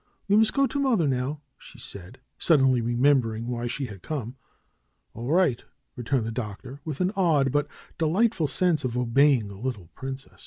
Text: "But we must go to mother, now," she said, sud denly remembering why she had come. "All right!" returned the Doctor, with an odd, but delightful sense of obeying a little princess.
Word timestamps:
"But 0.27 0.33
we 0.33 0.37
must 0.37 0.55
go 0.55 0.65
to 0.65 0.79
mother, 0.79 1.07
now," 1.07 1.41
she 1.59 1.77
said, 1.77 2.19
sud 2.39 2.59
denly 2.59 2.83
remembering 2.83 3.45
why 3.45 3.67
she 3.67 3.85
had 3.85 4.01
come. 4.01 4.35
"All 5.13 5.31
right!" 5.31 5.63
returned 5.95 6.25
the 6.25 6.31
Doctor, 6.31 6.81
with 6.83 7.01
an 7.01 7.11
odd, 7.15 7.51
but 7.51 7.67
delightful 7.99 8.47
sense 8.47 8.83
of 8.83 8.97
obeying 8.97 9.51
a 9.51 9.59
little 9.59 9.89
princess. 9.93 10.39